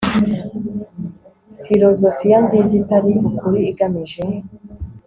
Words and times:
Filozofiya 1.65 2.37
nziza 2.45 2.71
itari 2.81 3.11
ukuri 3.29 3.59
igamije 3.71 4.23